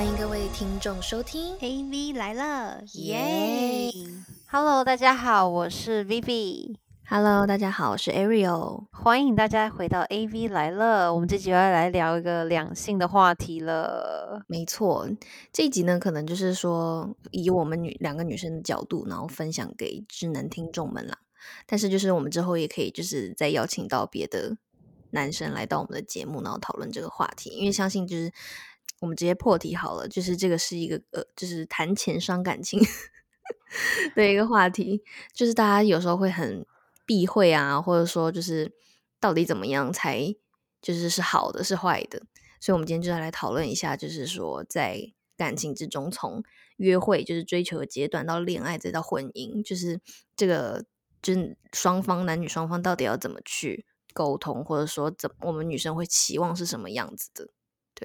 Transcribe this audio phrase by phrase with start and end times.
[0.00, 3.92] 欢迎各位听众收听 AV 来了，耶
[4.46, 6.74] ！Hello，大家好，我是 Vivi。
[7.06, 8.86] ！Hello，大家好，我是 Ariel。
[8.92, 11.12] 欢迎大家回到 AV 来了。
[11.12, 14.42] 我们这集要来聊一个两性的话题了。
[14.46, 15.06] 没错，
[15.52, 21.18] 这一集呢，可能就是说以我们女两个女生的角度，然后分享给智能听众们啦。
[21.66, 24.56] 但是就是我们之后也可以就是再邀请到别的
[25.10, 28.32] 男生来到我们的节目，然后讨论这个话题，因为相信就是
[29.00, 32.78] 我们直接破题好了，就是这个是一个呃，就是谈钱伤感情
[34.14, 35.02] 的一个话题，
[35.34, 36.64] 就是大家有时候会很
[37.06, 38.72] 避讳啊，或者说就是
[39.18, 40.34] 到底怎么样才
[40.82, 42.22] 就是是好的是坏的，
[42.60, 46.42] 所以我们今天就要来讨论一下，就是说在感情之中，从
[46.76, 49.98] 约会就是追求的阶段到恋爱再到婚姻，就是
[50.36, 50.84] 这个
[51.22, 57.48] 就是双方男女双方到底要怎么去沟通，或者说怎我们女生会期望是什么样子的？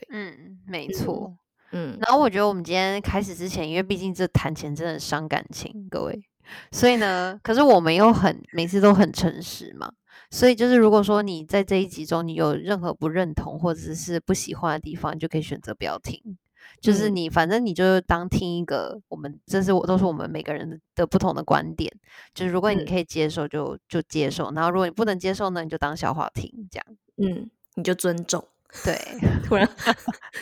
[0.10, 1.36] 嗯，没错。
[1.72, 6.24] 嗯，然后我觉得我们今天开始之前，因为毕竟这谈钱真的伤感情，各位，
[6.72, 9.92] 所以呢，可是我们又很每次都很诚实嘛，
[10.30, 16.38] 所以就是如果说你在这一集中你有任何不认同或者是不喜欢的地方，你就可以选择不要听。
[16.82, 21.92] 就是嗯你，反正你就当听一个，我们这是我都是我们每个人的的不同的观点。
[22.34, 26.86] 就是如果你嗯可以接受就，就接受；然后如果你不能接受呢，你就当笑话听，这样。
[27.18, 28.46] 嗯，你就尊重。
[28.84, 29.00] 对，
[29.46, 29.68] 突然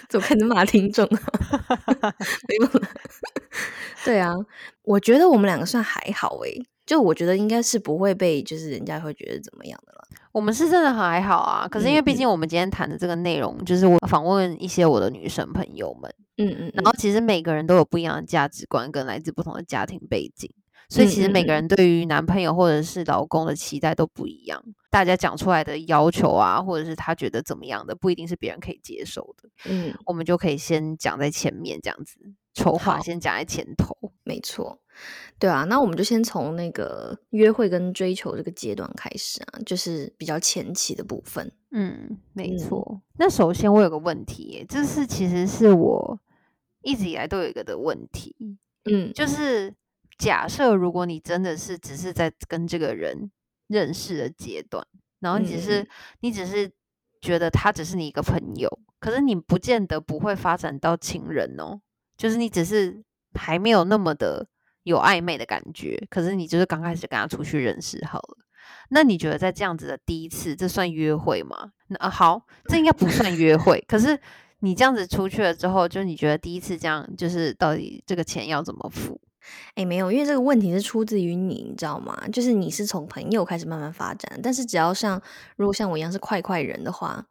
[0.09, 2.13] 怎么开始骂听众啊？
[2.47, 2.87] 没有了。
[4.03, 4.33] 对啊，
[4.83, 10.07] 我觉得我们两个算还好诶、就我觉得应该是不会被，就是人家会觉得怎么样的了。
[10.31, 11.67] 我们是真的还好啊。
[11.67, 20.49] 可是因为毕竟我们今天谈的这个内容，就是我访问一些我的女生朋友们，嗯嗯，然后其实每个人都有不一样的价值观跟来自不同的家庭背景，
[20.89, 24.61] 所以其实每个人对于男朋友或者是老公的期待都不一样，
[24.93, 29.49] 大家讲出来的要求啊，或者是他觉得怎么样的，不一定是别人可以接受的。
[29.65, 32.19] 嗯，我们就可以先讲在前面，这样子
[32.53, 33.97] 丑话好先讲在前头。
[34.23, 34.79] 没错。
[35.39, 41.51] 对啊，那我们就先从那个约会跟追求这个阶段开始啊，就是比较前期的部分。
[41.71, 43.01] 嗯，没嗯错。
[43.17, 46.19] 那首先我有个问题耶，这是其实是我
[46.83, 48.35] 一直以来都有一个的问题，
[48.85, 49.73] 嗯，就是
[50.19, 53.31] 假设如果你真的是只是在跟这个人
[53.73, 54.85] 认识的阶段，
[55.19, 55.87] 然后你只是、嗯
[56.21, 56.71] 你只是
[57.19, 58.69] 觉得他只是你一个朋友，
[58.99, 61.81] 可是你不见得不会发展到情人哦，
[62.15, 63.03] 就是你只是
[63.33, 64.47] 还没有那么的
[64.83, 68.37] 有暧昧的感觉，可是你就是刚开始跟他出去认识好了。
[68.89, 71.71] 那你觉得在这样子的第一次，这算约会吗？
[71.87, 73.83] 那、啊、好，这应该不算约会。
[73.87, 74.17] 可是
[74.59, 79.19] 你这样子出去了之后，就你觉得第一次这样，就是到底这个钱要怎么付？
[79.75, 82.21] 哎，没有，因为这个问题是出自于你，你知道吗？
[82.31, 85.21] 就是你是从朋友开始慢慢发展，但是只要像
[85.55, 87.25] 如果像我一样是快快人的话，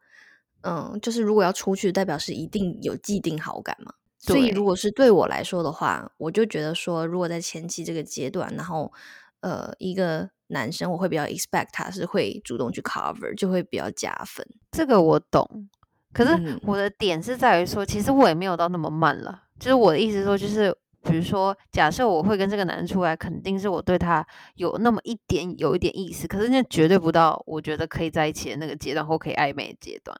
[0.62, 3.94] 嗯，就是如果要出去，代表是一定有既定好感嘛。
[4.18, 8.92] 所以对如果是对我来说的话，我就觉得说，如果在前期这个阶段，然后
[9.40, 14.46] 呃，一个男生我会比较 expect 他是会主动去 cover，就会比较加分。
[14.70, 15.68] 这个我懂，
[16.12, 19.42] 可是嗯我的点是在于说，其实我也没有到那么慢了。
[19.58, 20.72] 就是我的意思说，就是
[21.02, 30.16] 比如说，假设我会跟这个男人出来，肯定是我对他有那么一点有一点意思，可是那绝对不到我觉得可以在一起的那个阶段或可以暧昧的阶段。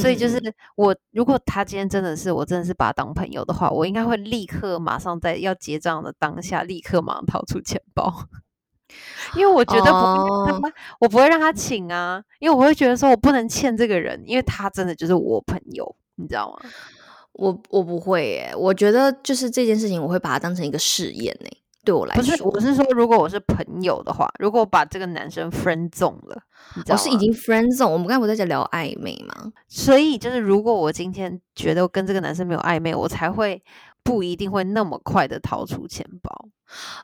[0.00, 8.12] 所以就是嗯我，如果他今天真的是我真的是把他当朋友的话，我应该会立刻马上在要结账的当下，立刻马上掏出钱包，
[9.36, 16.68] 因为我觉得不我不会让他请啊，因为我会觉得说我不能欠这个人，因为他真的就是我朋友，你知道吗？
[17.36, 21.48] 我我不会耶，我觉得就是这件事情，我会把它当成一个试验呢。
[21.84, 26.42] 对我来不是，说，我是说，如果我是朋友的话，如果我把这个男生 friend zone 了？
[26.88, 29.52] 我是已经 friend zone，我们刚才不在在聊暧昧吗？
[29.68, 33.62] 所以就是，如果我今天觉得跟这个男生没有暧昧，我才会
[34.02, 36.48] 不一定会那么快的掏出钱包。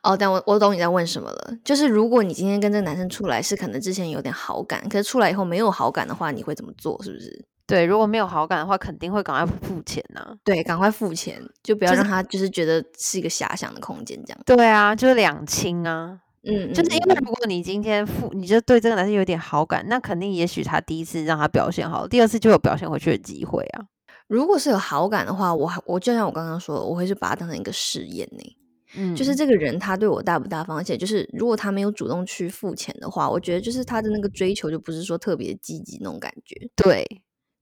[0.02, 1.54] 哦，但我我懂你在问什么了。
[1.62, 7.00] 就是如果你今天跟这个男生出来是可能之前有点好感，可是出来以后没有好感的话，你会怎么做？
[7.04, 7.46] 是不是？
[7.66, 14.40] 对，如果没有好感的话，肯定会赶快付钱呐、对，赶快付钱，就不要就是让他就是觉得是一个遐想的空间这样。
[14.44, 16.20] 对啊，就是两清啊。
[16.44, 23.84] 嗯，就是因为如果你今天付，你就对这个男生有点好感，那肯定也许他第一次让他表现好，第二次就有表现回去的机会啊。
[24.26, 28.56] 如果是有好感的话，我还我就像我刚刚说的，我会是把它当成一个试验呢。
[28.96, 37.06] 嗯，就是这个人他对我大不大方，而且就是如果他没有主动去付钱的话，我觉得就是他的那个追求就不是说特别积极那种感觉，对，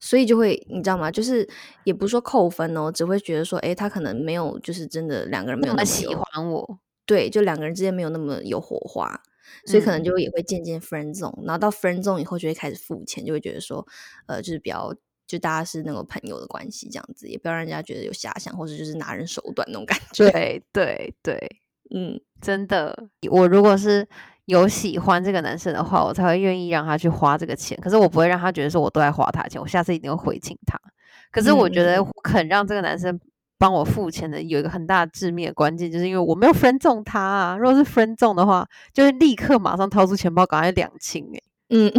[0.01, 1.09] 所以就会你知道吗？
[1.09, 1.47] 就是
[1.85, 9.21] 也不是说扣分哦，只会觉得说，哎，他可能没有就是真的两个人没有那么喜欢我，对，就两个人之间没有那么有火花，
[9.65, 10.03] 所以可能嗯。
[10.03, 13.87] 就也会渐渐 friend zone，然后到 friend zone 以后就会开始付钱，就会觉得说，
[14.25, 14.93] 呃，就是比较
[15.27, 20.29] 就大家是那种朋友的关系，这样子也不要让人家觉得有遐想，或者就是拿人手短那种感觉。
[20.31, 21.61] 对对对，
[21.93, 24.07] 嗯，真的，我如果是
[24.45, 27.77] 有喜欢这个男生的话，我才会愿意让他去花这个钱。
[27.81, 30.79] 可是我不会让他觉得说我都在花他钱，我下次一定会回请他。
[31.31, 33.19] 可是我觉得肯让这个男生
[33.57, 37.57] 帮我付钱的有一个很大的致命的关键，就是因为我没有分中他啊。
[37.57, 41.91] 如果是分中的话，就会立刻马上掏出钱包，赶快两清哎，嗯，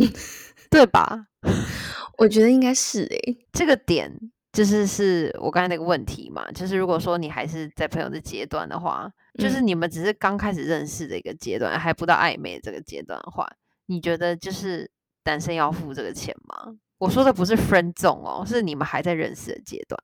[0.68, 1.26] 对吧？
[2.18, 4.12] 我觉得应该是诶，这个点
[4.52, 13.50] 就是是我刚才那个问题嘛，就是如果说你还是在朋友的阶段的话，就是你们只是刚开始认识的一个阶段，还不到暧昧这个阶段的话，
[13.86, 14.90] 你觉得就是
[15.24, 16.76] 男生要付这个钱吗？
[16.98, 19.98] 我说的不是 friend zone 哦，是你们还在认识的阶段。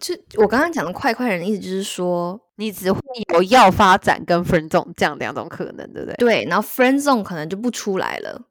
[0.00, 3.00] 就我刚刚讲的快快人的意思，就是说你只会
[3.34, 6.14] 有要发展跟 friend zone 这样两种可能，对不对？
[6.16, 8.42] 对，然后 friend zone 可能就不出来了。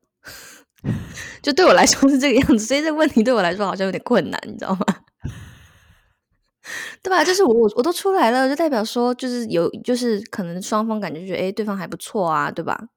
[1.41, 4.85] 就对我来说是这个样子，所以这个问题对我来说好像有点困难，你知道吗？
[7.01, 7.23] 对吧？
[7.23, 12.89] 就是我我我都出来了，就代表说就是有就是可能双方感觉觉得哎对方还不错啊，对吧？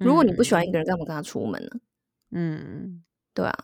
[0.00, 1.70] 如果你不喜欢一个人，干嘛跟他出门呢？
[2.32, 3.02] 嗯，
[3.32, 3.56] 对啊，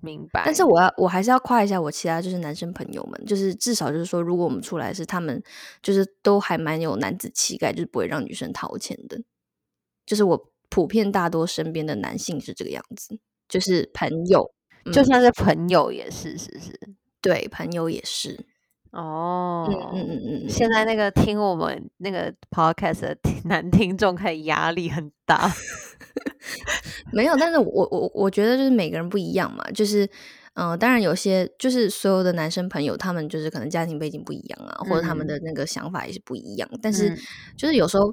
[0.00, 0.42] 明白。
[0.44, 5.42] 但是我要我还是要夸一下我其他就是男生朋友们，就是至少就是说，如果我们出来是他们
[5.82, 9.22] 就是都还蛮有男子气概，就是不会让女生掏钱的，
[10.06, 10.50] 就是我。
[10.70, 13.18] 普遍大多身边的男性是这个样子，
[13.48, 14.50] 就是朋友，
[14.92, 16.78] 就算是朋友也是，是是，
[17.20, 18.46] 对，朋友也是。
[18.92, 20.48] 哦，嗯嗯嗯嗯。
[20.48, 25.52] 现在那个听我们那个 podcast 的男听众，开始压力很大。
[27.12, 30.08] 没有，但是我我我觉得就是每个人不一样嘛，就是
[30.54, 37.16] 嗯，当然有些就是所有的男生朋友，他们就是可能家庭背景不一样啊，或者他们的那个想法也是不一样，但是
[37.56, 38.12] 就是有时候。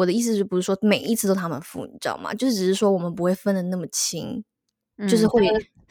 [0.00, 2.32] 我的意思是不是说每一次都他们付，你知道吗？
[2.32, 4.42] 就是只是说我们不会分的那么清，
[5.06, 5.46] 就是会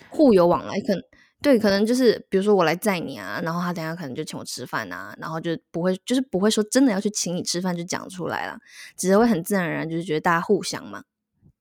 [0.10, 0.80] 互有往来。
[0.82, 1.04] 可能
[1.42, 8.58] 对，可能就是比如说我来载你啊，然后他等下可能就请我吃饭啊，然后就不会就是不会说真的要去请你吃饭就讲出来了，
[8.98, 11.04] 只是会很自然而然就是觉得大家互相嘛。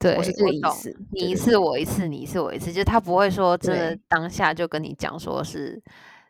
[0.00, 0.96] 对，我是这个意思。
[1.12, 5.82] 你一次我一次，你一次我一次，就是他不会说真的当下就跟你讲说是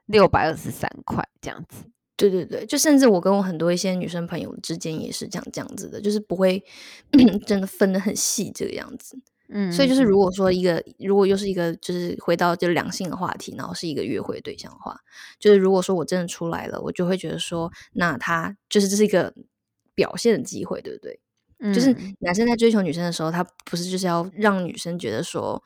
[0.07, 1.85] 六百二十三块这样子。
[2.19, 6.63] 对对对，就甚至我跟我很多一些女生朋友之间也是这样这样子的，就是不会
[7.47, 9.17] 真的分的很细这个样子。
[9.51, 15.01] 嗯，所以就是如果说一个，如果又是一个，就是回到就两性的话题，然后是一个约会对象的话，
[15.39, 19.33] 就是如果说我真的出来了，我就会觉得说，那他就是这是一个
[19.95, 21.21] 表现的机会，对不对？
[21.61, 25.63] 嗯，就是男生在追求女生的时候，他不是就是要让女生觉得说，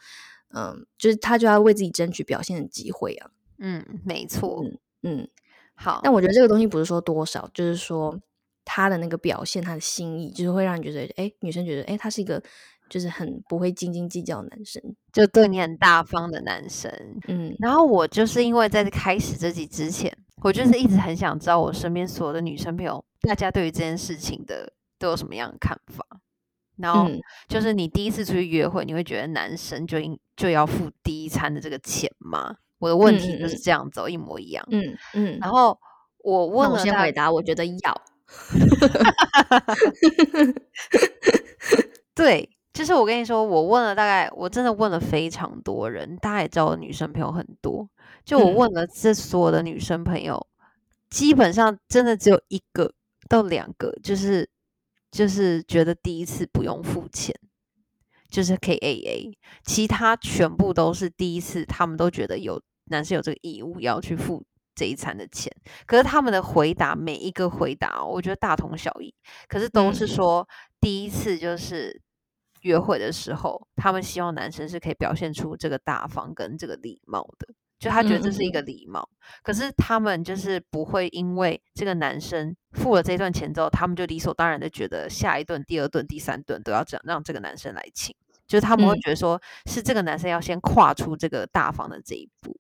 [0.55, 3.31] 嗯，就是他就要为自己争取表现的机会啊。
[3.59, 4.63] 嗯，没错。
[5.03, 5.27] 嗯。
[5.75, 8.19] 好，但我觉得这个东西不是说多少，就是说
[8.65, 12.43] 他的那个表现，他的心意，就是会让你觉得，哎，女生觉得，哎，他是一个
[12.89, 14.83] 就是很不会斤斤计较的男生，
[15.13, 16.93] 就对你很大方的男生。
[17.27, 26.07] 嗯，然后我就是因为在开始这集之前，我就是一直很想知道我身边所有的女生朋友，大家对于这件事情的都有什么样的看法。
[26.77, 27.09] 然后
[27.49, 32.57] 就是你第一次出去约会，你会觉得男生就应就要付第一餐的这个钱吗？
[32.83, 34.67] 我的问题就是这样走，一模一样。
[34.73, 35.79] 嗯嗯，然后
[36.19, 38.03] 我问了，先回答，我觉得要。
[42.13, 47.89] 对，就是我跟你说，我问了大概，我真的问了非常多人，大家也知道我女生朋友很多。
[48.25, 50.45] 就我问了这所有的女生朋友，
[51.09, 52.93] 基本上真的只有一个
[53.29, 54.51] 到两个，就是
[55.13, 57.33] 就是觉得第一次不用付钱。
[58.29, 65.53] 就是可以 A A，其他全部都是第一次，他们都觉得有男生有这个义务要去付这一餐的钱。
[65.87, 69.15] 可是他们的回答每一个回答，我觉得大同小异，
[69.49, 70.49] 可是都是说
[70.81, 72.01] 第一次就是
[72.63, 77.49] 约会的时候，他们希望男生是可以表现出这个大方跟这个礼貌的，
[77.79, 79.09] 就他觉得这是一个礼貌。
[79.43, 88.15] 可是他们就是不会因为这个男生付了这段钱之后，他们就理所当然的觉得下一顿、第二顿、第三顿都要这样让这个男生来请。
[88.47, 92.55] 就是他们会觉得说，是这个男生要先跨出这个大方的这一步，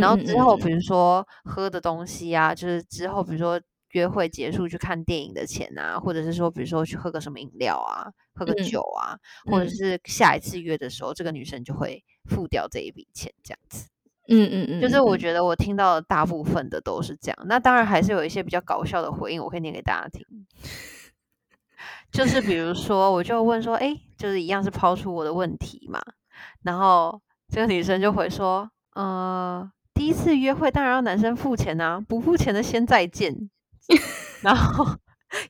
[0.00, 3.60] 然后之后比如说喝的东西啊，就是之后比如说
[3.90, 9.16] 约会结束去看电影的钱啊，或者是说比如说去喝个什么饮料啊，喝个酒啊，
[9.50, 13.88] 或者是下一次约的时候，这个女生就会付掉这一笔钱，这样子。
[14.28, 20.26] 嗯嗯嗯，就是我觉得我听到的大部分的都是这样，那当然还是有一些比较搞笑的回应，我可以念给大家听。
[22.10, 26.00] 就是比如说，我就问说，哎，就是一样是抛出我的问题嘛，
[26.62, 33.34] 然后这个女生就会说，呃，第一次约会当然要男生付钱啊，不付钱的先再见，
[34.42, 34.84] 然后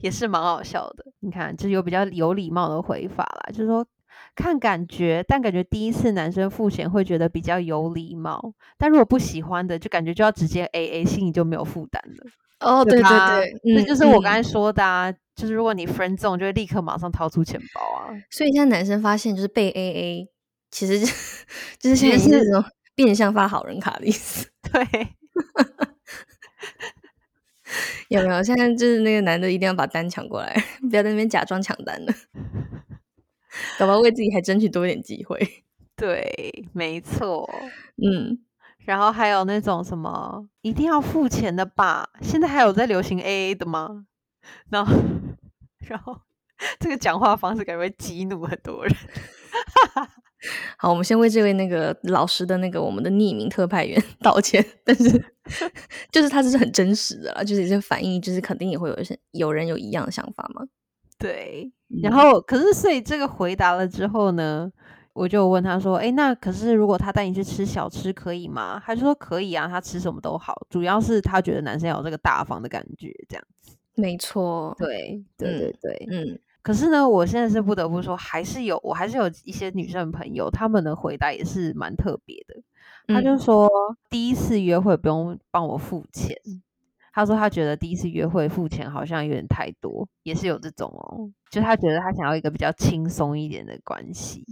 [0.00, 1.04] 也是蛮好笑的。
[1.20, 3.84] 你看，就有比较有礼貌的回法啦，就是说，
[4.36, 12.30] 看感觉，但感觉第一次男生付钱会觉得比较有礼貌，但如果不喜欢的，就感觉就要直接 A A，心里就没有负担了。
[12.60, 18.14] 哦，对对对，这就是我刚才说的啊，就是如果你 friend zone，就会立刻马上掏出钱包啊。
[18.30, 20.28] 所以现在男生发现，就是被 A A，
[20.70, 21.06] 其实就
[21.78, 22.64] 就是现在是那种
[22.96, 24.50] 变相发好人卡的意思。
[24.72, 24.84] 对。
[28.08, 28.42] 有没有？
[28.42, 30.54] 现在就是那个男的一定要把单抢过来，
[30.88, 32.12] 不要在那边假装抢单了，
[33.78, 35.64] 搞不好为自己还争取多一点机会。
[35.96, 37.48] 对，没错。
[37.96, 38.38] 嗯，
[38.84, 42.08] 然后还有那种什么一定要付钱的吧？
[42.22, 44.06] 现在还有在流行 A A 的吗？
[44.70, 44.92] 然后，
[45.88, 46.20] 然后
[46.78, 48.94] 这个讲话方式感觉会激怒很多人。
[50.76, 55.10] 好，我们先为这位那个老师的那个我们的匿名特派员 道歉，但是
[56.12, 60.66] 就是他这是很真实的啦，就是这反应，就是肯定也会有一些有人有一样的想法嘛。
[61.18, 64.70] 对，然后可是所以这个回答了之后呢，
[65.14, 76.38] 我就问他说：“哎，那可是如果他带你去吃小吃可以吗？”他就说：“可以啊，他吃什么都好，主要是他觉得男生有这个大方的感觉，这样子。”没错，对，对对对，嗯。
[76.66, 82.60] 可是呢，我现在是不得不说，还是有，我还是有一些女生朋友，他们的回答也是蛮特别的。
[83.06, 83.70] 他就说，
[84.10, 86.36] 第一次约会不用帮我付钱。
[87.12, 94.44] 他说他觉得第一次约会付钱好像有点太多，也是有这种哦，就他觉得他想要一个比较轻松一点的关系。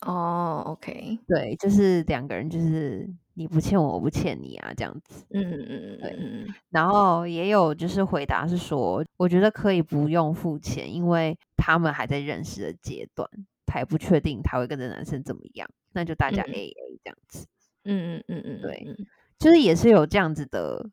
[0.00, 3.08] 哦，OK，对，就是两个人就是。
[3.38, 5.26] 你不欠我，我不欠你啊，这样子。
[5.28, 6.16] 嗯嗯嗯对。
[6.18, 13.28] 嗯然后也有就是回答是说，我觉得可以不用付钱，因为他们还在认识的阶段，
[13.66, 17.46] 他也不确定他会跟这男生怎么样，那就大家 A A 这样子。
[17.84, 18.96] 嗯嗯嗯嗯，对，
[19.38, 20.88] 就是也是有这样子的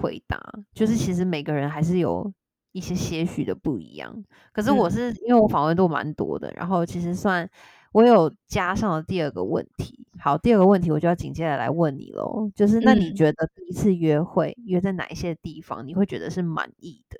[0.00, 0.40] 回答，
[0.72, 2.32] 就是其实每个人还是有
[2.70, 4.24] 一些些许的不一样。
[4.52, 7.50] 可是我是因为我访问度蛮多的，然后其实算。
[7.92, 17.18] 我有加上了第二个问题，好，第二个问题我就要紧接着来问你喽，就是那你觉得第一次约会约在哪一些地方你会觉得是满意的？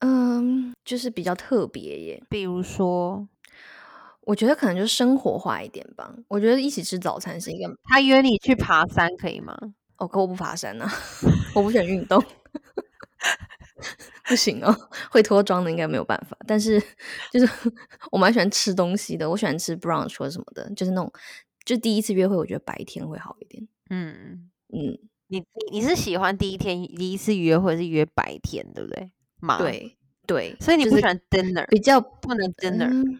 [0.00, 3.28] 嗯，就是比较特别耶，比如说，
[4.22, 6.14] 我觉得可能就生活化一点吧。
[6.28, 9.54] 我觉得一起吃早餐是一个，他约你去爬山可以吗？
[9.98, 10.90] 哦，可我不爬山啊，
[11.54, 12.22] 我不喜欢运动。
[14.28, 14.74] 不行哦，
[15.10, 16.36] 会脱妆的应该没有办法。
[16.46, 16.80] 但是
[17.32, 17.48] 就是
[18.12, 21.12] 我蛮喜欢吃东西的，我喜欢吃 brunch 或什么的，就是那种
[21.64, 23.66] 就第一次约会，我觉得白天会好一点。
[23.90, 29.10] 嗯嗯，你你你是喜欢第一天第一次约会是约白天，对不对？
[29.58, 29.96] 对
[30.26, 33.18] 对，所以你不喜欢 dinner，比较不能 dinner，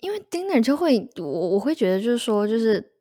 [0.00, 2.92] 因为 dinner 就会我我会觉得就是说就是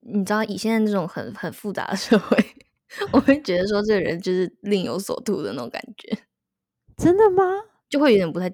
[0.00, 2.36] 你知道以现在这种很很复杂的社会，
[3.12, 6.16] 我会觉得说这个人就是另有所图的那种感觉。
[7.02, 7.42] 真的吗？
[7.88, 8.48] 就会有点不太，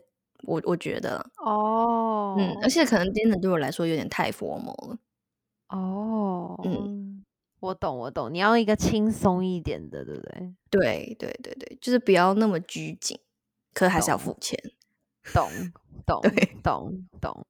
[0.45, 4.99] 我我觉得哦，嗯，而且可能 dinner 对我来说有点太 formal 了。
[5.69, 7.23] 哦，嗯，
[7.61, 10.55] 我懂，我懂，你要一个轻松一点的，对不对？
[10.71, 13.21] 对，对，对，对，就是不要那么拘谨，
[13.75, 14.59] 可还是要付钱。
[15.35, 15.47] 懂，
[16.07, 16.23] 懂，
[16.63, 17.47] 懂，懂。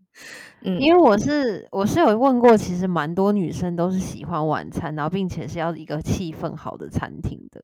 [0.63, 7.63] 嗯，因为我是我是有问过，其实蛮多女生都是喜欢晚餐，然后并且是要一个气氛好的餐厅的。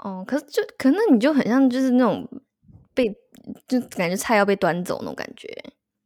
[0.00, 2.28] 哦，可是就可能你就很像就是那种。
[2.94, 3.14] 被
[3.68, 5.48] 就感觉菜要被端走那种感觉，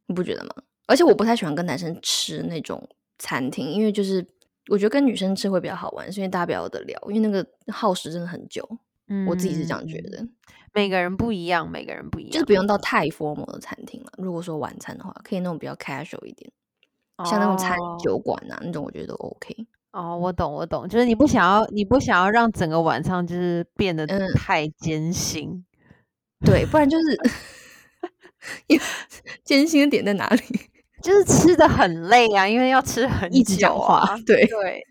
[0.07, 0.49] 你不觉得吗？
[0.87, 4.25] 而且我不太喜欢跟男生吃那种餐厅，因为就是
[4.69, 8.67] 我觉得跟女生吃会比较好玩，是因为大家比较得聊，因为那个耗时真的很久。
[9.11, 10.23] 嗯，我自己是这样觉得。
[10.71, 14.11] 每个人不一样，每个人不一样，就是不用到太 formal 的餐厅了。
[14.17, 16.51] 如果说晚餐的话，可以那种比较 casual 一点，
[17.25, 19.65] 像那种餐酒馆啊那种，我觉得都 OK。
[19.93, 24.05] 哦，我懂，我懂，就是你不想要，你不想要让整个晚上就是变得
[24.35, 25.65] 太艰辛。
[26.45, 27.19] 对，不然就是，
[29.43, 30.41] 艰辛的点在哪里？
[31.03, 34.17] 就是吃的很累啊，因为要吃很一直讲话。
[34.25, 34.85] 对对，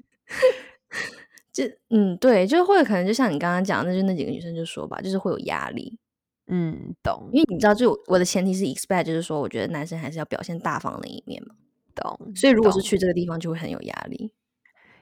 [1.53, 5.99] 就嗯，对，就会可能就像你刚刚讲，那就那几个女生就说吧，就是会有压力。
[6.47, 7.29] 嗯，懂。
[7.31, 11.55] 因为你知道，就我的前提是 expect，就是说，我觉得男生还是要表现大方的一面嘛。
[11.95, 12.33] 懂。
[12.35, 14.33] 所以如果是去这个地方，就会很有压力。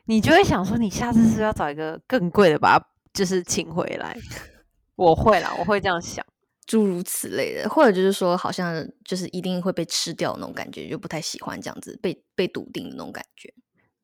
[0.07, 2.81] 你就会想说，你下次是要找一个更贵的，把
[3.13, 4.17] 就是请回来。
[4.97, 6.25] 我会啦，我会这样想。
[6.67, 13.53] 诸如此类的，或者就是说，好像就是一定会被吃掉那种感觉，就不太喜欢这样子被被笃定的那种感觉。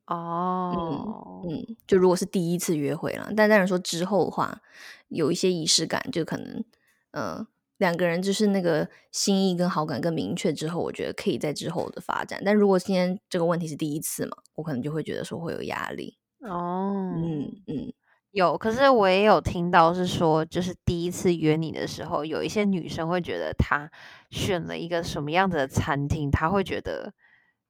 [0.06, 4.60] 哦，嗯嗯，就如果是第一次约会了，但当然说之后的话，
[5.08, 6.64] 有一些仪式感，就可能，
[7.12, 7.46] 呃，
[7.78, 12.42] 两个人就是那个心意跟好感更明确之后，我觉得可以在之后的发展。
[12.44, 16.18] 但如果今天这个问题是第一次嘛，我可能就会觉得说会有压力。
[16.40, 17.92] 哦，嗯嗯。
[18.32, 23.90] 有，可是我也有听到是说，就是第一次约你的时候，有一些女生会觉得她
[24.30, 27.12] 选了一个什么样子的餐厅，她会觉得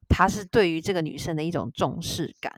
[0.09, 2.52] 他是对于这个女生的一种重视感。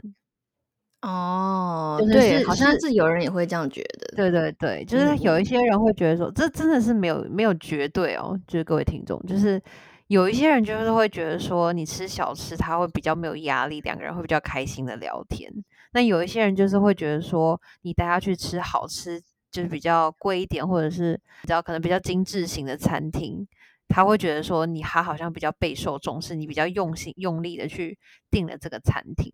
[1.03, 4.17] 哦，就是对，好像是是有人也会这样觉得。
[4.17, 9.61] 对对对，就是嗯有一些人会觉得说，这真的是没有没有绝对哦，就是各位听众，就是
[10.09, 15.51] 有一些人就是会觉得说，你吃小吃他会比较没有压力，两个人会比较开心的聊天。
[15.95, 23.49] 那有一些人就是会觉得说，你带他去吃好吃，就是比较贵一点，或者是比较可能比较精致型的餐厅，
[23.89, 27.99] 他会觉得说，你他好像比较备受重视，你比较用心用力的去
[28.31, 29.33] 订了这个餐厅。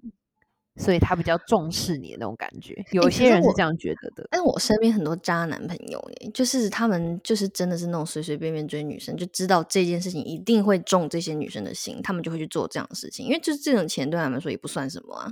[0.76, 4.26] 所以他比较重视你的那种感觉，有些人是这样觉得的。
[4.31, 15.31] 但我身边很多渣男朋友耶，就是他们就是真的是那种随随便便追女生，就知道这件事情一定会中这些女生的心，他们就会去做这样的事情，因为就是这种钱对他们说也不算什么啊。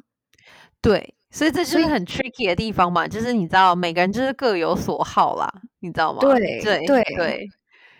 [0.82, 6.20] 对，所以这就是很 tricky 的地方嘛，就是你知道每个人就是各有所好啦，你知道吗？
[6.20, 7.48] 对对对对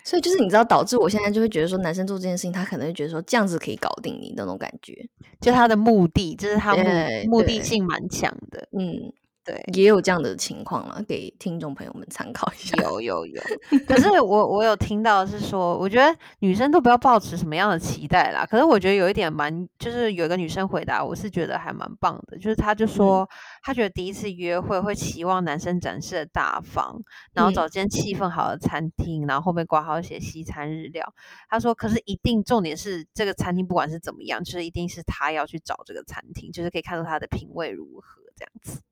[0.05, 4.95] 所以就是你知道，导致我现在就会觉得说，男生做这件事情，他可能会觉得说这样子可以搞定你那种感觉。
[5.39, 6.83] 就他的目的，就是他目
[7.27, 8.67] 目的性蛮强的。
[8.73, 9.13] 嗯，
[9.49, 12.77] 对，也有这样的情况了，给听众朋友们参考一下。
[12.83, 13.43] 有有有，
[13.89, 18.45] 可是我我有听到是说，我觉得女生都不要抱持什么样的期待啦。
[18.45, 23.27] 可是我觉得有一点蛮，就是有一个女生回答，我是觉得还蛮棒的，就是她就说，
[23.63, 27.01] 她觉得第一次约会会期望男生展示的大方，
[27.33, 31.15] 然后嗯找间气氛好的餐厅，然后后面挂号写西餐日料。
[31.49, 38.83] 她说，可是一定重点是这个餐厅不管是怎么样，就是一定是她要去找这个餐厅，就是可以看出她的品味如何这样子。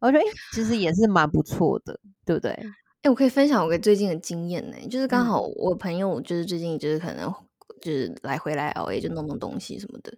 [0.00, 2.50] 我觉得，诶，其实也是蛮不错的，对不对？
[3.02, 7.32] 哎、我可以分享我最近的经验呢、就是刚嗯好我朋友就是最近就是可能
[7.80, 10.12] 就是来回来 L A 就弄弄东西什么的，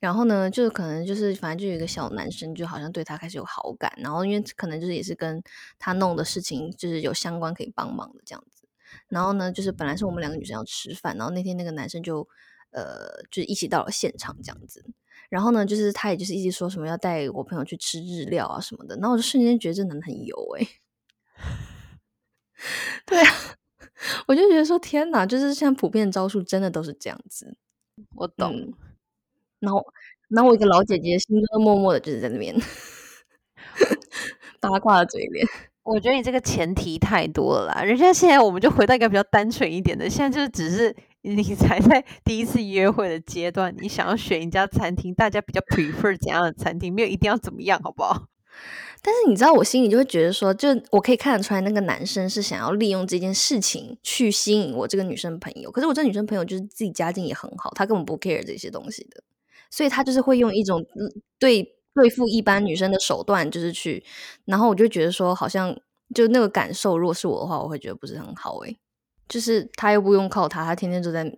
[0.00, 5.40] 然后呢，就是可能就是反正就有一个小男生，就好像对他开始有好感，然后因为可能就是也是跟
[5.78, 8.66] 他弄的事情就是有相关可以帮忙的这样子，
[9.08, 12.28] 然后呢，就是本来是我们两个女生要吃饭，然后那天那个男生就
[12.72, 14.84] 呃就是一起到了现场这样子。
[15.28, 20.66] 然后呢，就是他也就是一直说什么要带我朋友去吃日料啊什么的，然后我就瞬间觉得这男的很油哎、
[23.06, 23.32] 对啊，
[24.28, 27.56] 我就觉得说天哪，就是像普遍的招数真的都是这样子。
[28.14, 28.52] 我懂。
[28.54, 28.74] 嗯，
[29.60, 29.84] 然后，
[30.28, 32.54] 然后我一个老姐姐心中默默的就是在那边
[34.60, 35.46] 八卦的嘴脸。
[35.82, 40.94] 我觉得你这个前提太多了啦，人家现在我们就回到一个比较单纯一点的，现在就是只是
[41.34, 48.28] 你才在 第一次约会的阶段，你想要选一家餐厅，大家比较 prefer 怎样的餐厅，没有一定要怎么样，好不好？
[49.02, 55.70] 但是你知道，我心里就会觉得说，就我可以看得出来，那个男生是想要利用这件事情去吸引我这个女生朋友。
[55.70, 59.22] 可是我这女生朋友就是自己家境也很好，她根本不 care 这些东西的，
[59.70, 60.84] 所以她就是会用一种
[61.38, 64.02] 对对付一般女生的手段，就是去。
[64.44, 65.76] 然后我就觉得说，好像
[66.14, 68.76] 就那个感受，如果是我的话，我会觉得不是很好诶、
[69.28, 71.30] 就是他又不用靠他，他天天都在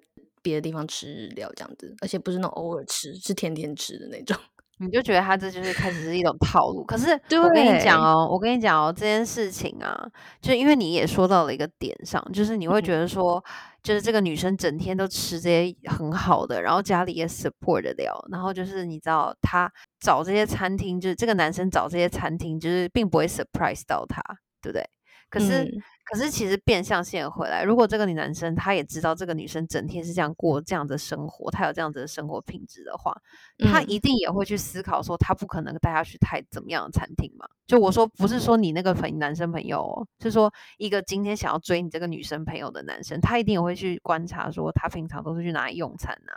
[0.42, 4.36] 别的地方吃日料这样子，而且不是那种偶尔吃，是天天吃的那种。
[4.80, 6.84] 你就觉得他这就是开始是一种套路。
[6.84, 10.08] 可是我跟你讲哦，我跟你讲哦，这件事情啊，
[10.40, 13.44] 就因为你也说到了一个点上，就是你会觉得说，
[13.82, 24.22] 就是这个女生整天都吃这些很好的，然后家里也 support 得了，然后就是你知道他找这些餐厅，就是这个男生找这些餐厅，就是并不会 surprise 到他，
[24.62, 24.88] 对不对？
[25.30, 33.14] 可是、嗯可是其实变相线回来，如果这个女男生他也知道这个女生整天是这样过这样的生活，她有这样子的生活品质的话，
[33.58, 37.46] 他嗯一定也会去思考说，他不可能带她去太怎么样的餐厅嘛。
[37.66, 46.32] 就我说，不是说你那个朋男生朋友哦，是说一个今天想要追你这个女生朋友的男生，他一定也会去观察说，他平常都是去哪里用餐啊？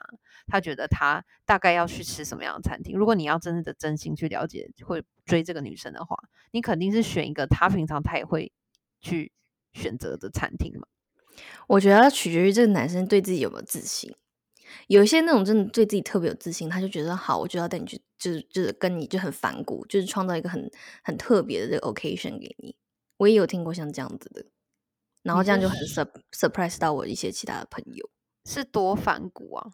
[0.48, 2.98] 他觉得他大概要去吃什么样的餐厅？
[2.98, 6.18] 如果你要真正的真心去了解会追这个女生的话，
[6.52, 8.52] 你肯定是选一个他平常他也会
[9.02, 9.34] 去
[9.74, 10.88] 选择的餐厅嘛。
[11.68, 14.14] 我觉得要取决于这个男生对自己有没有自信。
[14.88, 20.70] 有一些那种真的对自己特别有自信，他就觉得好，我就要带你去，就是就是跟你就很反骨，就是创造一个很
[21.04, 22.76] 很特别的这个 occasion 给你。
[23.18, 24.46] 我也有听过像这样子的，
[25.24, 28.10] 然后这样就很 sur surprise 到我一些其他的朋友。
[28.46, 29.68] 是多反骨啊！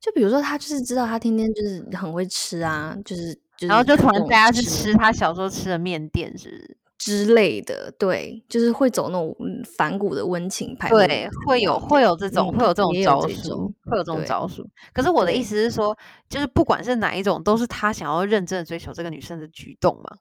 [0.00, 6.78] 就比如说他就是知道他天天就是很会吃啊，就是就是然后就突然带他去吃他小时候吃的面店，是不是？
[7.04, 14.64] 之类的，对，就是会走那种嗯反骨的温情派，对会有会有这种、嗯会有这种招数，会有这种招数。
[14.92, 20.16] 可是我的意思是说，就是不管是哪一种，都是他想要认真的追求这个女生的举动嘛。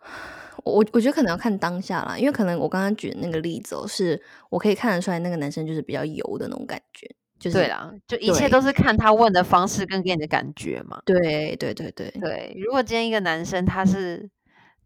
[0.64, 4.18] 我我觉得可能要看当下啦，因为可能我刚刚举的那个例子哦，是
[4.48, 7.06] 我可以看得出来那个男生就是比较油的那种感觉，
[7.38, 11.02] 就是对啦，就一切都是看他问的方式跟给你的感觉嘛。
[11.04, 14.26] 对对对对，对，如果今天一个男生他是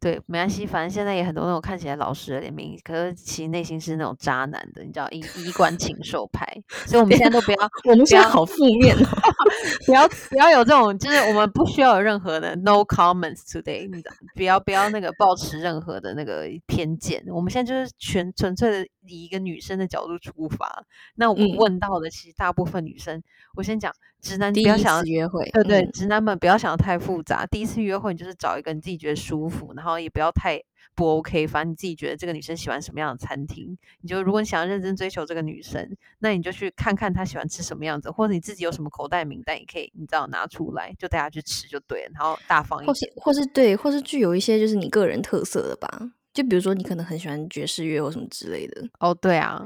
[0.03, 6.45] 对，没关系，反正现在也很多那种看起来老实的联名，可是其实内心是那种渣男的，你知道，衣衣冠禽兽派。
[6.87, 9.07] 所以我们现在都不要，我们现在好负面哦，
[9.87, 17.23] 不要不要有这种，就是我们不需要有任何的 no comments today，你知道，不要不要那个保持任何的那个偏见。
[17.29, 20.85] 我们现在就是全纯粹的以一个女生的角度出发。
[21.15, 23.23] 那我们问到的其实大部分女生，
[23.55, 27.47] 我先讲直男，不要想约会，对对，直男们不要想的太复杂。
[27.47, 29.92] 第一次约会，你就是找一个你自己觉得舒服，然后。
[30.01, 30.63] 也不要太
[30.95, 42.11] 不 OK，反正你自己觉得这个女生喜欢什么样的餐厅，你就如果你想要认真追求这个女生，那你就去看看她喜欢吃什么样子，或者你自己有什么口袋名单，也可以你知道拿出来，就带她去吃就对了。
[42.15, 45.89] 然后大方一点，或是或是对，或是具有一些就是你个人特色的吧，
[46.35, 48.87] 就比如说你可能很喜欢爵士乐或什么之类的。
[49.01, 49.65] 哦，对啊，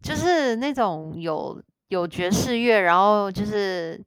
[0.00, 4.00] 就是那种有有爵士乐，然后就是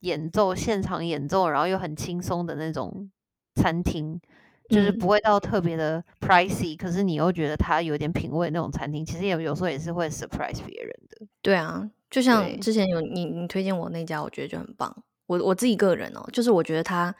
[0.00, 3.10] 演奏现场演奏，然后又很轻松的那种
[3.54, 4.20] 餐厅。
[4.68, 11.26] 就是不会到特别的 pricey，可是你又觉得它有点品味那种餐厅，其实也有时候也是会 surprise 别人的。
[11.40, 15.04] 对啊，就像之前有你你推荐我那家，我觉得就很棒。
[15.26, 17.14] 我我自己个人哦，就是我觉得它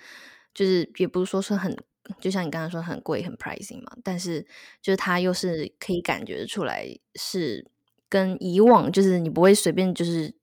[0.52, 1.74] 就是也不是说是很，
[2.20, 4.42] 就像你刚才说很贵很 pricey 嘛，但是
[4.82, 7.70] 就是它又是可以感觉出来是
[8.08, 10.34] 跟以往就是你不会随便就是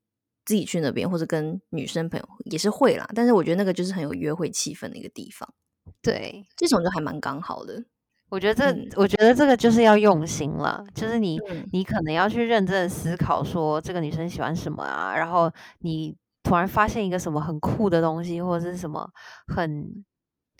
[0.43, 5.53] 自己去那边或者跟女生朋友也是会啦，但是我觉得那个就是很有约会气氛的一个地方。
[6.01, 7.83] 对，这种就还蛮刚好的。
[8.29, 11.39] 我觉得这，我觉得这个就是要用心了，就是你，
[11.71, 19.09] 你可能要去认真的思考，说这个女生喜欢什么啊，然后你突然发现一个什么很酷的东西，或者是什么
[19.47, 20.03] 很……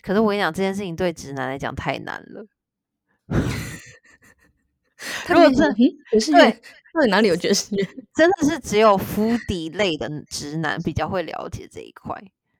[0.02, 2.46] 可是我跟你讲，这件事情对直男来讲太难了。
[5.28, 5.74] 如果是
[6.12, 6.52] 爵士乐，
[6.94, 7.84] 到底哪里有爵士乐？
[8.16, 12.16] 真的是只有肤底类的直男比较会了解这一块。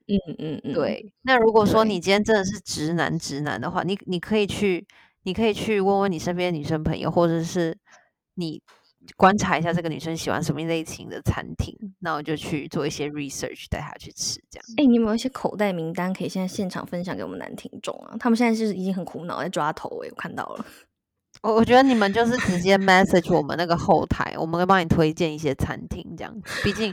[0.08, 1.12] 嗯嗯嗯，对。
[1.24, 4.86] 那如果说你今天真的是直男直男的话，你你可以去，
[5.24, 7.78] 你可以去问问你身边的女生朋友，或者是
[8.36, 8.62] 你
[9.16, 14.66] 观察一下这个女生喜欢什么类型的餐厅，那我就去做一些 research 带她去吃，这样。
[14.78, 18.16] 哎，你有没有一些口袋名单可以现在现场分享给我们男听众啊？
[18.20, 20.66] 他们现在是已经很苦恼在抓头，哎，我看到了。
[21.44, 26.34] 我我觉得你们就是直接 message 我们那个后台，我们会帮你推荐一些餐厅，这样。
[26.64, 26.92] 毕竟，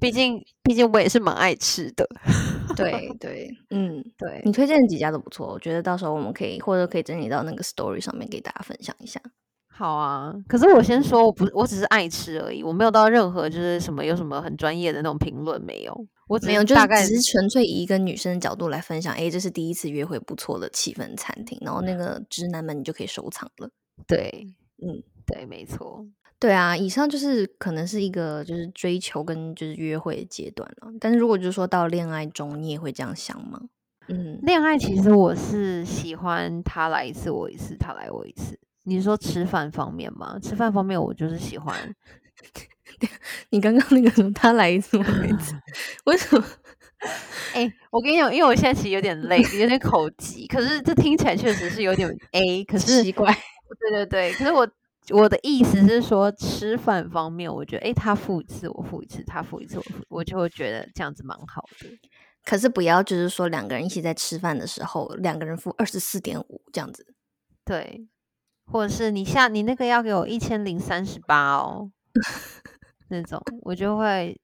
[0.00, 2.08] 毕竟，毕竟我也是蛮爱吃的。
[2.76, 9.20] 对对，嗯，对你推荐几家都不错，我觉得到时候我们可以或者可以整理到那个 story 上面给大家分享一下。
[9.68, 16.06] 好啊，可是我先说，我不，我只是爱吃而已，我没有到任何就是什么有什么很专业的那种评论，没有。
[16.28, 19.12] 我没有，就是只是纯粹以一个女生的角度来分享。
[19.14, 23.68] 哎，这是第一次约会，不错的气氛餐厅，然后那个直男们你就可以收藏了。
[24.06, 24.46] 对，
[24.86, 26.04] 嗯，对，没错，
[26.40, 30.88] 对啊，以上就是可能是一个就是追求跟就是约会的阶段了。
[30.98, 33.60] 但是如果就是说到恋爱中，你也会这样想吗？
[34.08, 38.58] 嗯，恋爱其实我是喜欢他来一次我一次，他来我一次。
[38.84, 40.38] 你是说吃饭方面吗？
[40.42, 41.76] 吃饭方面我就是喜欢。
[43.50, 45.54] 你刚刚那个什么，他来一次我一次，
[46.06, 46.44] 为什么？
[47.52, 53.30] 哎，我跟你讲，因为我现在其实有点累，有点口急，可是这听起来确实是有点 A，可是奇怪。
[53.78, 54.66] 对对对，可是我
[55.12, 61.98] 我的意思是说，吃饭方面，我觉得，哎，他付一次，我付一次，他付一次，我付，我就会觉得这样子蛮好的。
[62.44, 67.14] 可是不要就是说两个人一起在吃饭的时候，两个人付二十四点五这样子。
[67.64, 68.06] 对，
[68.66, 71.90] 或者是你下你那个要给我一千零三十八哦，
[73.08, 74.40] 那种我就会。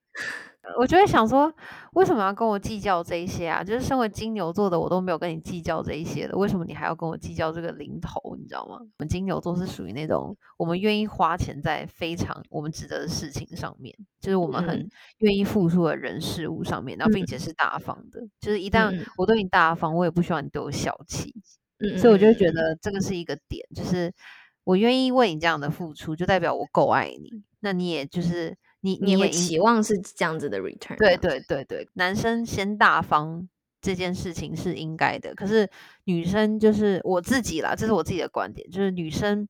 [0.77, 1.51] 我就会想说，
[1.93, 3.63] 为什么要跟我计较这些啊？
[3.63, 8.35] 就是身为金牛座的我都没有跟你计较这一些的，为什么你还要跟我计较这个零头？
[8.37, 8.77] 你知道吗？
[8.79, 18.19] 我们金牛座是属于那种我们愿意花钱在非常我们值得的事情上面，就是我们很愿意付出的人事物上面，然后并且是大方的。
[18.39, 21.33] 就是一旦我对你大方，我也不希望你对我小气。
[21.79, 24.13] 嗯，所以我就觉得这个是一个点，就是
[24.63, 27.29] 我愿意为你这样的付出，就代表我够爱你。
[27.61, 28.55] 那你也就是。
[28.81, 30.97] 你你也期望是这样子的 return？
[30.97, 33.47] 对对对对，男生先大方
[33.81, 35.69] 这件事情是应该的，可是
[36.05, 39.47] 女生就是我自己啦，这是我自己的观点，就是女生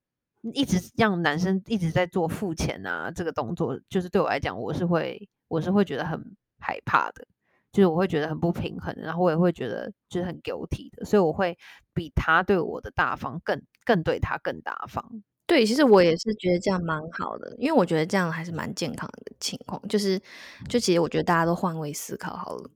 [0.53, 7.25] 一直让男生一直在做付钱啊这个动作，就是对我来讲，我是会我是会觉得很害怕的，
[7.71, 11.57] 就是我会觉得很不平衡，然后我也会觉得就是很 guilty 的，所以我会
[11.93, 15.23] 比他对我的大方更更对他更大方。
[15.47, 19.81] 对，其实我也是觉得这样蛮好的，因为我觉得这样还是蛮健康的情况。
[19.87, 20.21] 就是，
[20.67, 22.69] 就其实我觉得大家都换位思考好了。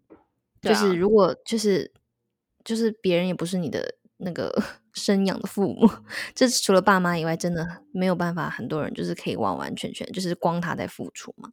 [0.62, 1.92] 就是如果就是
[2.64, 4.50] 就是别人也不是你的那个
[4.94, 5.90] 生养的父母，
[6.34, 11.52] 这除了爸妈以外，真的没有办法，很多人就是可以完完全全就是光他在付出嘛。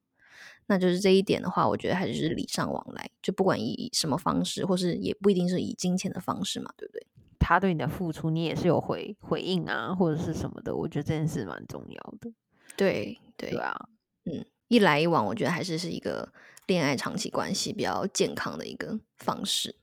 [0.69, 7.07] 那就是这一点的话，我觉得还是礼尚往来，就不管以什么方式，或是也不一定是以金钱的方式嘛，对不对？
[7.39, 10.77] 他对你的付出，你也是有回回应啊，或者是什么的。
[10.77, 12.31] 我觉得这件事蛮重要的。
[12.77, 13.89] 对对对啊，
[14.25, 16.31] 嗯，一来一往，我觉得还是是一个
[16.67, 19.77] 恋爱长期关系比较健康的一个方式。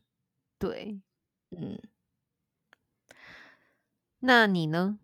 [0.59, 0.99] 对，
[1.49, 1.79] 嗯，
[4.19, 4.99] 那你呢？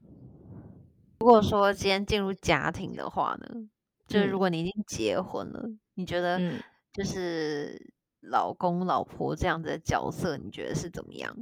[1.20, 3.70] 如果说今天进入家庭的话呢，
[4.12, 6.60] 就是如嗯果你已经结婚了，你觉得嗯
[6.94, 11.36] 就是老公老婆这样子的角色，你觉得是怎么样？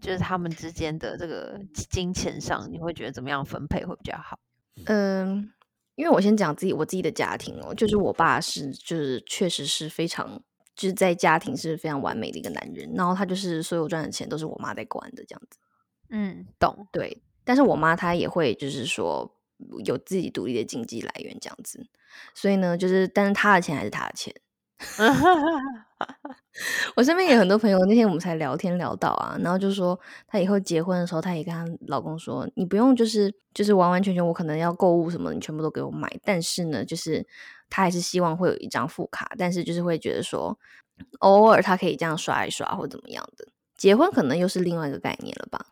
[0.00, 4.38] 就是他们之间的这个金钱上，你会觉得怎么样分配会比较好？
[4.86, 5.52] 嗯，
[5.94, 10.42] 因为我先讲自己我自己的家庭哦，就是我爸是就是确实是非常
[10.74, 15.58] 就是在家庭是非常完美的一个男人，然后他就是所有赚的钱都是我妈在管的这样子。
[16.08, 16.86] 嗯，懂。
[16.90, 19.32] 对，但是我妈她也会就是说
[19.84, 21.84] 有自己独立的经济来源这样子，
[22.34, 24.34] 所以呢，就是但是他的钱还是他的钱。
[26.96, 37.24] 我身边也有很多朋友，那天我们才聊天聊到啊，然后就说她以后结婚的时候，她也跟她老公说，你不用就是就是完完全全我可能要购物什么，你全部都给我买，但是呢，就是
[37.70, 40.58] 她还是希望会有一张副卡，但是就是会觉得说
[41.20, 43.46] 偶尔她可以这样刷一刷或怎么样的。
[43.76, 45.66] 结婚可能又是另外一个概念了吧，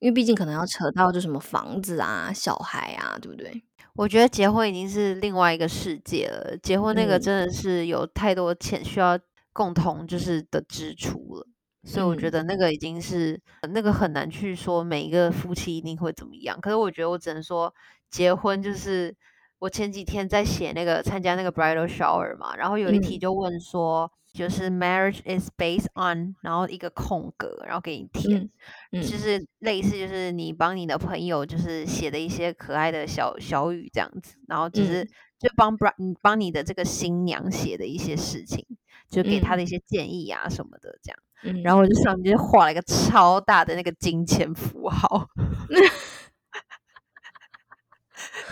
[0.00, 3.62] 因为毕竟可能要扯到就什么房子啊、小孩啊，对不对？
[3.94, 9.18] 我觉得结婚已经是另外一个世界了，结婚那个嗯真的是有太多钱需要
[9.52, 11.46] 共同就是的支出了，
[11.82, 13.40] 所以我觉嗯得那个已经是
[13.72, 16.56] 那个很难去说每一个夫妻一定会怎么样。
[16.60, 17.74] 可是我觉得我只能说，
[18.08, 19.12] 结婚就是
[19.58, 23.20] 我前几天在写那个参加那个 bridal shower 嘛，然后有一题嗯。
[23.20, 28.40] 就问说，就是 marriage is based on，然后一个空格，然后给你填。
[28.40, 28.50] 嗯
[28.92, 29.02] 嗯。
[29.02, 38.66] 就是类似，就是你帮你的朋友就是写的一些可爱的小小语这样子，然后就是、嗯就帮 bride 你帮你的这个新娘写的一些事情，
[39.08, 39.66] 就给她嗯的一。
[39.66, 41.18] 些建议啊什么的这样。
[41.44, 45.28] 嗯，然后我就上面就画了一个超大的那个金钱符号，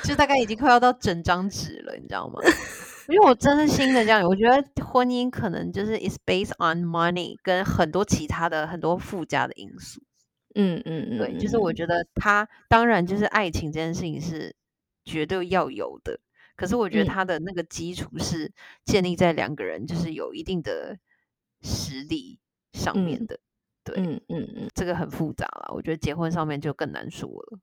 [0.04, 2.40] 就大概已经快要到整张纸了，你知道吗？
[3.08, 10.02] 因为我真心的这样，我觉得婚姻可能就是 is based on money 跟很多其他的很多附加的因素。
[10.56, 14.56] 嗯嗯嗯，对，就是我觉得他当然就是爱情这件事情是
[15.04, 16.18] 绝对要有的，
[16.56, 18.50] 可是我觉得嗯他的那个基础是
[18.84, 20.98] 建立在两个人就是有一定的
[21.62, 22.40] 实力
[22.72, 23.38] 上面嗯的。
[23.84, 27.58] 对，嗯嗯嗯，这个很复杂了，我觉得结婚上面就更难说了。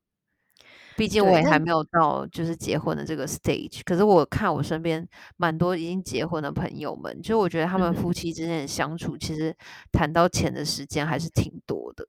[0.95, 9.55] 毕竟我也还没有到就是结婚的这个 stage，可是我看我身边蛮多已经结婚的朋友们，就我觉得他们嗯夫妻之间的相处，其实
[9.91, 12.05] 谈到钱的时间还是挺多的。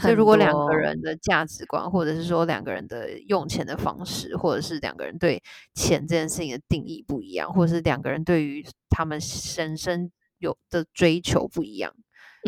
[0.00, 5.42] 所以，很如果两个多人的价值观，或者是说两个人的用钱的方式，或者是两个人对
[5.74, 9.20] 钱这件事情的定义不一样，或者是两个人对于他们
[9.56, 11.94] 人生有的追求不一样，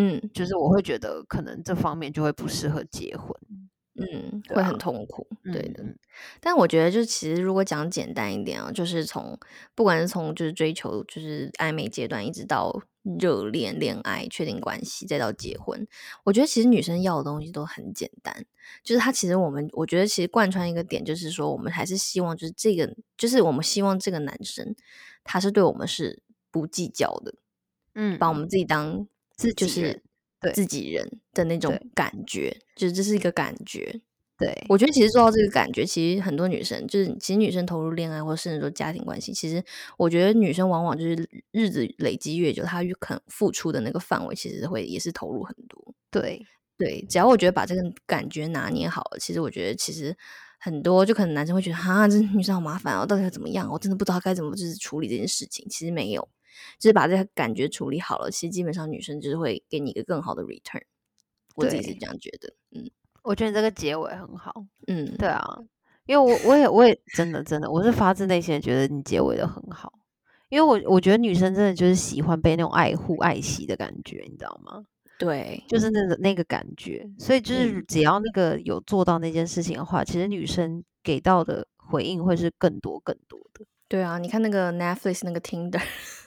[0.01, 3.37] 嗯就是我会觉得可能这方面就会不适合结婚。
[3.97, 5.83] 嗯，对会很啊痛苦，对的。
[5.83, 5.97] 嗯
[6.41, 9.37] 但我觉得，就其实如果讲简单一点啊，就是从
[9.75, 12.83] 不管是从就是追求就是暧昧阶段，一直到
[13.19, 15.87] 热恋、恋爱、确定关系，再到结婚，
[16.25, 18.45] 我觉得其实女生要的东西都很简单。
[18.85, 24.75] 就是她其实我们，我觉得其实贯穿一个点，就是说我们还是希望，就是这个，就是我们希望这个男生
[25.25, 27.35] 他是对我们是不计较的，
[27.95, 30.03] 嗯，把我们自己当自就是己人对
[30.53, 34.01] 自己人的那种感觉，就是这是一个感觉。
[34.37, 39.63] 对，我觉得其实做到这个感觉，其实很多女生就是，其实女生投入恋爱或甚至说家庭关系，其实
[39.97, 45.95] 我觉得女生往往就是日子累积越久，她越肯付出的那个范围，其实会也是投入很多。
[46.11, 46.45] 对，
[46.77, 50.15] 对，只要我觉得把这个感觉拿捏好了，其实我觉得其实
[50.59, 53.71] 很多就可能男生会觉得啊，这女生好麻烦哦，到底要怎么样？
[53.71, 55.65] 我真的不知道该怎么就是处理这件事情。
[55.71, 56.29] 其实没有，
[56.79, 60.83] 就是把这个感觉处理好了，其实基本上女生就是会给你一个更好的 return。
[61.57, 62.91] 我自己是这样觉得，嗯
[63.23, 64.65] 我觉得这个结尾很好。
[64.87, 65.43] 嗯，对啊，
[66.07, 69.93] 因为我我也我也真的真的，我是发自内心的觉得你结尾的很好。
[70.51, 74.85] 因为我我觉得女生真的就是喜欢被那种爱护爱惜的感觉，你知道吗？
[75.19, 83.65] 对，就是那个那个感觉，所以就是嗯只要那个有做到那件事情的话，其实女生给到的回应会是更多更多的。
[83.89, 85.81] 对啊，你看那个 Netflix 那个 Tinder，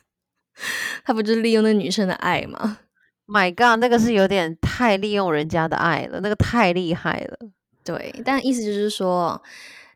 [1.03, 2.79] 他不就是利用那女生的爱吗
[3.27, 7.49] ？My God，那个是有点太利用人家的爱了，那个太厉害了。
[7.83, 9.41] 对，但意思就是说，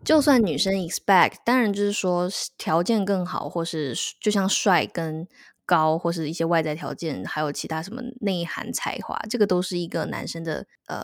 [0.04, 5.28] 就算女生 expect，当然就是说条件更好，或是就像帅跟
[5.66, 11.02] 高，或是一些外在条件，还有其他什么内涵才华，这个都是一个男生的呃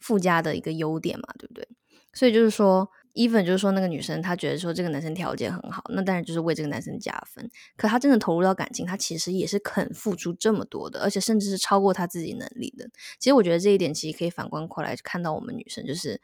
[0.00, 1.66] 附加的一个优点嘛，对不对？
[2.12, 7.50] 所以就是说，even 就是说那个女生她觉得说这个男生条件很好，那当然就是为这个男生加分。
[7.76, 12.88] 可她真的投入到感情，她其实也是肯付出这么多的，而且甚至是超过她自己能力的。
[13.18, 16.20] 其实我觉得这一点其实可以反观过来看到我们女生，就是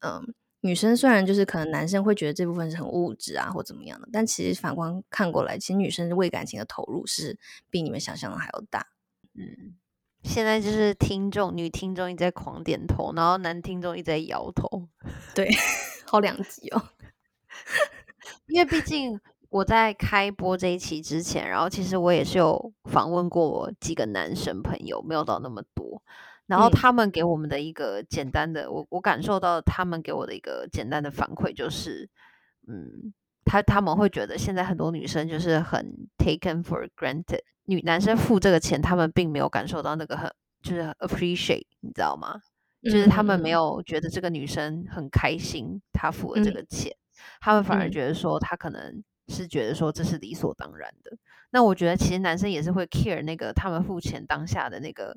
[0.00, 0.34] 嗯。
[0.60, 7.38] 女生虽然就是可能男生会觉得这部分是很物质啊或怎么样的，但其实反观看过来，其实女生为感情的投入是
[7.70, 8.88] 比你们想象的还要大。
[9.34, 9.76] 嗯，
[10.24, 14.88] 现在就是听众女听众一直在狂点头，然后男听众一直在摇头。
[15.32, 15.48] 对，
[16.08, 16.82] 好两极哦。
[18.46, 26.02] 因为毕竟我在开播这一期之前，然后其实我也是有访问过几个男生朋友，没有到那么多。
[26.46, 32.08] 然后他们给我们的一个简单的，我我感受到他们给我的一个简单的反馈就是，
[32.66, 33.12] 嗯，
[33.44, 42.40] 他他们会觉得现在很多女生就是很 taken for granted，女男生付这个钱，他们并没有感受到那个很就是 appreciate，你知道吗？
[42.82, 46.94] 就是他们没有觉得这个女生很开心，她付了这个钱，
[47.40, 51.16] 他们反而觉得说她可能是觉得说这是理所当然的。
[51.50, 55.16] 那我觉得其实男生也是会 care 那个他们付钱当下的那个。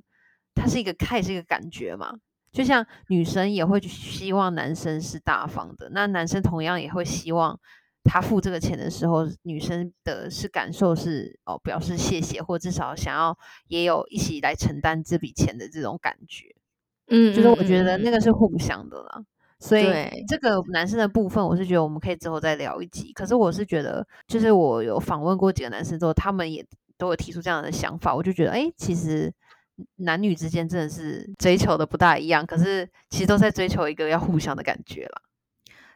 [0.54, 2.13] 他是一个，它也是一个感觉嘛，
[2.52, 7.58] 就像女生也会希望男生是大方的，那男生同样也会希望
[8.04, 16.54] 他付这个钱的时候，女生的是感受是哦，表示谢谢，或至少想要也有一起来承担这笔钱的这种感觉。
[17.12, 19.24] 嗯，就是我觉得那个是互相的啦。
[19.60, 19.86] 所以
[20.28, 23.13] 这个男生的部分，我是觉得我们可以之后再聊一集。
[23.13, 26.65] 可是我是觉得，就是我有访问过几个男生之后，他们也
[26.97, 29.32] 都有提出这样的想法，我就觉得，哎，其实。
[29.95, 35.21] 男女之间真的是追求的不大一样，可是其实都在追求一个要互相的感觉啦。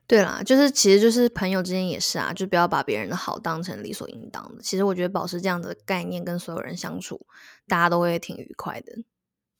[0.08, 4.62] 对啦，就是其实就是朋友之间也是啊，就不要把别人的好当成理所应当的。
[4.63, 7.28] 其实我觉得保持这样的概念，跟所有人相处，
[7.67, 8.93] 大家都会挺愉快的。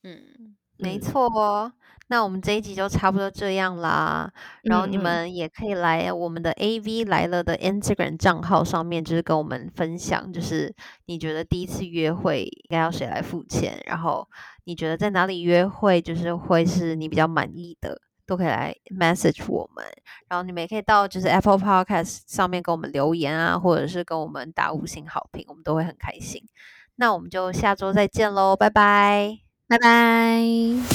[0.02, 1.72] 嗯，没错哦。
[2.08, 10.72] 那我们这一集就差不多这样啦，然后你们也可以来我们的 A V 来了的 Instagram 账号上面，就是跟我们分享，就是
[11.06, 14.28] 你觉得第一次约会应该要谁来付钱，然后
[14.66, 19.84] 你觉得在哪里约会就是会是你比较满意的，都可以来 message 我们，
[20.28, 26.40] 然后你们也可以到就是 Apple Podcast 上面跟我们留言啊，或者是跟我们打五星好评，我们都会很开心。
[26.94, 30.86] 那我们就下周再见喽，拜拜，拜拜。